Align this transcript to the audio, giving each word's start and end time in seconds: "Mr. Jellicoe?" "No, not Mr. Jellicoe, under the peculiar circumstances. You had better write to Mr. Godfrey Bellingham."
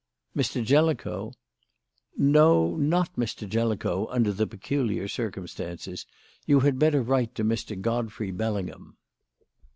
"Mr. 0.35 0.65
Jellicoe?" 0.65 1.33
"No, 2.17 2.75
not 2.75 3.15
Mr. 3.17 3.47
Jellicoe, 3.47 4.07
under 4.07 4.31
the 4.33 4.47
peculiar 4.47 5.07
circumstances. 5.07 6.07
You 6.47 6.61
had 6.61 6.79
better 6.79 7.03
write 7.03 7.35
to 7.35 7.43
Mr. 7.43 7.79
Godfrey 7.79 8.31
Bellingham." 8.31 8.97